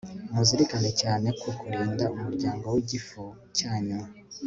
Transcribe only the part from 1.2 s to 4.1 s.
ku kurinda umuryango wigifu cyanyu